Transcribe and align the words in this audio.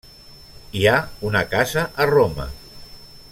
Hi 0.79 0.87
ha 0.91 0.95
una 1.31 1.43
casa 1.53 1.85
a 2.05 2.09
Roma. 2.13 2.49